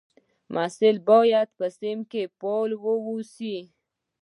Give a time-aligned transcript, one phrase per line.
[0.53, 3.57] محصل باید په صنف کې فعال واوسي.